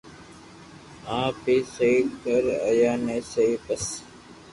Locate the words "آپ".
1.21-1.35, 2.67-2.97